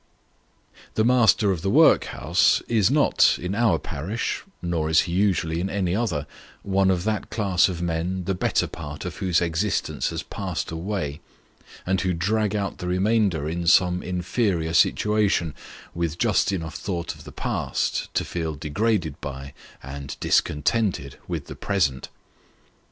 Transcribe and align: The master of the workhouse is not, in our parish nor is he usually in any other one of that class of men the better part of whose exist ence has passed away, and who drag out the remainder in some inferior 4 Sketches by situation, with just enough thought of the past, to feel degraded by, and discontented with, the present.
The 0.95 1.05
master 1.05 1.51
of 1.51 1.61
the 1.61 1.69
workhouse 1.69 2.63
is 2.67 2.89
not, 2.89 3.37
in 3.39 3.53
our 3.53 3.77
parish 3.77 4.43
nor 4.59 4.89
is 4.89 5.01
he 5.01 5.11
usually 5.13 5.59
in 5.59 5.69
any 5.69 5.95
other 5.95 6.25
one 6.63 6.89
of 6.89 7.03
that 7.03 7.29
class 7.29 7.69
of 7.69 7.83
men 7.83 8.23
the 8.23 8.33
better 8.33 8.65
part 8.65 9.05
of 9.05 9.17
whose 9.17 9.41
exist 9.41 9.91
ence 9.91 10.09
has 10.09 10.23
passed 10.23 10.71
away, 10.71 11.21
and 11.85 12.01
who 12.01 12.13
drag 12.13 12.55
out 12.55 12.79
the 12.79 12.87
remainder 12.87 13.47
in 13.47 13.67
some 13.67 14.01
inferior 14.01 14.69
4 14.69 14.73
Sketches 14.73 14.79
by 14.79 14.89
situation, 14.95 15.55
with 15.93 16.17
just 16.17 16.51
enough 16.51 16.77
thought 16.77 17.13
of 17.13 17.23
the 17.23 17.31
past, 17.31 18.11
to 18.15 18.25
feel 18.25 18.55
degraded 18.55 19.21
by, 19.21 19.53
and 19.83 20.17
discontented 20.19 21.19
with, 21.27 21.45
the 21.45 21.55
present. 21.55 22.09